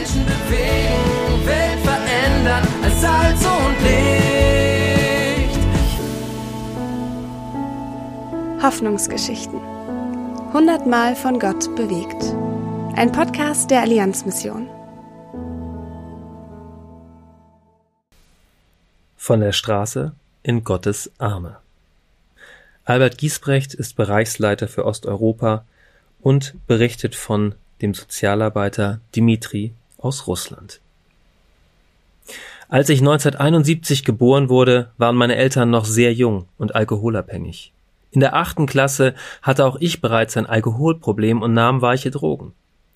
Menschen 0.00 0.24
bewegen, 0.24 1.46
Welt 1.46 1.78
verändern 1.80 2.66
als 2.82 3.00
Salz 3.02 3.44
und 3.44 3.76
Licht. 3.82 5.60
Hoffnungsgeschichten. 8.62 9.60
Hundertmal 10.54 11.14
von 11.14 11.38
Gott 11.38 11.76
bewegt. 11.76 12.34
Ein 12.96 13.12
Podcast 13.12 13.70
der 13.70 13.82
Allianzmission. 13.82 14.70
Von 19.18 19.40
der 19.40 19.52
Straße 19.52 20.12
in 20.42 20.64
Gottes 20.64 21.10
Arme. 21.18 21.58
Albert 22.86 23.18
Giesbrecht 23.18 23.74
ist 23.74 23.96
Bereichsleiter 23.96 24.66
für 24.66 24.86
Osteuropa 24.86 25.66
und 26.22 26.54
berichtet 26.66 27.14
von 27.14 27.54
dem 27.82 27.92
Sozialarbeiter 27.92 29.00
Dimitri 29.14 29.74
aus 30.00 30.26
Russland. 30.26 30.80
Als 32.68 32.88
ich 32.88 33.00
1971 33.00 34.04
geboren 34.04 34.48
wurde, 34.48 34.90
waren 34.96 35.16
meine 35.16 35.34
Eltern 35.36 35.70
noch 35.70 35.84
sehr 35.84 36.12
jung 36.14 36.46
und 36.56 36.74
alkoholabhängig. 36.74 37.72
In 38.12 38.20
der 38.20 38.34
achten 38.34 38.66
Klasse 38.66 39.14
hatte 39.42 39.64
auch 39.64 39.76
ich 39.80 40.00
bereits 40.00 40.36
ein 40.36 40.46
Alkoholproblem 40.46 41.42
und 41.42 41.52
nahm 41.52 41.82
weiche 41.82 42.10
Drogen. 42.10 42.52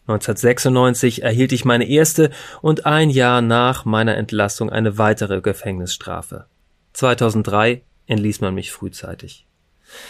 1996 0.06 1.22
erhielt 1.22 1.52
ich 1.52 1.64
meine 1.64 1.88
erste 1.88 2.30
und 2.60 2.84
ein 2.84 3.10
Jahr 3.10 3.40
nach 3.40 3.84
meiner 3.84 4.16
Entlassung 4.16 4.70
eine 4.70 4.98
weitere 4.98 5.40
Gefängnisstrafe. 5.40 6.44
2003 6.92 7.82
entließ 8.06 8.42
man 8.42 8.54
mich 8.54 8.70
frühzeitig. 8.70 9.46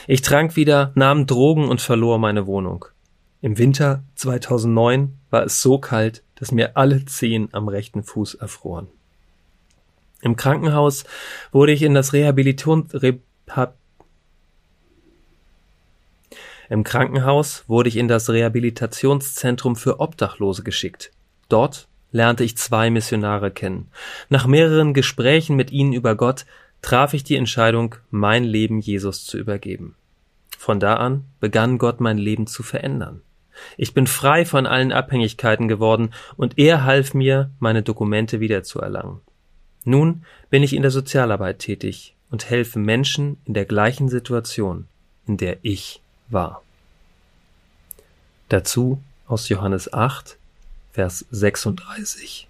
Ich 0.07 0.23
trank 0.23 0.57
wieder, 0.57 0.93
nahm 0.95 1.27
Drogen 1.27 1.69
und 1.69 1.81
verlor 1.81 2.19
meine 2.19 2.47
Wohnung. 2.47 2.87
Im 3.41 3.59
Winter 3.59 4.03
2009 4.17 5.17
war 5.31 5.45
es 5.45 5.63
so 5.63 5.79
kalt, 5.79 6.23
dass 6.45 6.53
mir 6.53 6.77
alle 6.77 7.07
Zehen 7.07 7.49
am 7.53 7.69
rechten 7.69 8.03
Fuß 8.03 8.35
erfroren. 8.35 8.89
Im 10.21 10.37
Krankenhaus 10.37 11.05
wurde 11.53 11.73
ich 11.73 11.81
in 11.81 11.95
das 11.95 12.13
Rehabilitation 12.13 12.87
Reha 12.93 13.73
Im 16.69 16.85
Krankenhaus 16.85 17.65
wurde 17.67 17.89
ich 17.89 17.97
in 17.97 18.09
das 18.09 18.29
Rehabilitationszentrum 18.29 19.75
für 19.75 20.01
Obdachlose 20.01 20.65
geschickt. 20.65 21.13
Dort 21.49 21.89
lernte 22.13 22.45
ich 22.45 22.59
zwei 22.59 22.91
Missionare 22.91 23.51
kennen. 23.51 23.91
Nach 24.29 24.47
mehreren 24.47 24.93
Gesprächen 24.93 25.57
mit 25.57 25.71
ihnen 25.71 25.95
über 25.95 26.15
Gott 26.15 26.45
traf 26.83 27.15
ich 27.15 27.25
die 27.25 27.37
Entscheidung, 27.37 27.95
mein 28.11 28.45
Leben 28.45 28.81
Jesus 28.81 29.25
zu 29.25 29.39
übergeben. 29.39 29.95
Von 30.59 30.79
da 30.79 30.97
an 30.97 31.25
begann 31.41 31.79
Gott 31.79 32.03
mein 32.03 32.19
Leben 32.19 32.47
zu 32.47 32.63
verändern. 32.63 33.23
Ich 33.77 33.95
bin 33.95 34.07
frei 34.07 34.45
von 34.45 34.67
allen 34.67 34.93
Abhängigkeiten 34.93 35.69
geworden 35.69 36.11
und 36.37 36.59
er 36.59 36.85
half 36.85 37.15
mir, 37.15 37.51
meine 37.59 37.83
Dokumente 37.83 38.41
wiederzuerlangen. 38.41 39.21
Nun 39.85 40.25
bin 40.51 40.63
ich 40.63 40.75
in 40.75 40.83
der 40.83 40.91
Sozialarbeit 40.91 41.59
tätig 41.59 42.15
und 42.31 42.49
helfe 42.49 42.79
Menschen 42.79 43.39
in 43.45 43.55
der 43.55 43.65
gleichen 43.65 44.09
Situation, 44.09 44.87
in 45.27 45.37
der 45.37 45.59
ich 45.63 46.01
war. 46.29 46.63
Dazu 48.49 49.03
aus 49.27 49.49
Johannes 49.49 49.93
8, 49.93 50.39
Vers 50.93 51.27
36. 51.31 52.49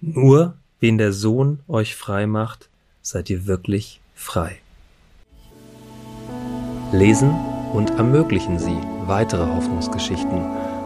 Nur 0.00 0.56
wen 0.80 0.98
der 0.98 1.12
Sohn 1.12 1.60
euch 1.68 1.94
frei 1.94 2.26
macht, 2.26 2.68
seid 3.00 3.30
ihr 3.30 3.46
wirklich 3.46 4.00
frei. 4.14 4.60
Lesen 6.92 7.30
und 7.72 7.90
ermöglichen 7.90 8.58
Sie 8.58 8.95
weitere 9.08 9.46
Hoffnungsgeschichten 9.46 10.42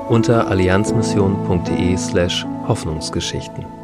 unter 0.09 0.49
allianzmission.de 0.49 1.97
slash 1.97 2.47
Hoffnungsgeschichten. 2.67 3.80